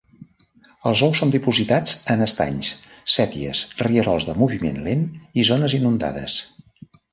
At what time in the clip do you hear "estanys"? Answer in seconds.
2.27-2.71